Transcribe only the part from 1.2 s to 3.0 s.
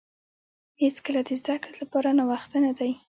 د زده کړې لپاره ناوخته نه دی.